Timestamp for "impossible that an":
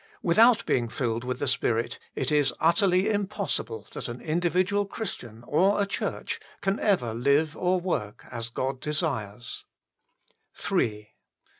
3.07-4.19